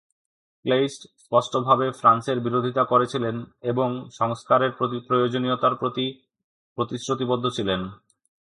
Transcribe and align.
Kleist 0.65 1.01
স্পষ্টভাবে 1.17 1.87
ফ্রান্সের 1.91 2.37
বিরোধিতা 2.39 2.83
করেছিলেন 2.83 3.35
এবং 3.61 3.89
সংস্কারের 4.11 4.71
প্রয়োজনীয়তার 5.07 5.73
প্রতি 5.75 6.05
প্রতিশ্রুতিবদ্ধ 6.77 7.45
ছিলেন। 7.47 7.81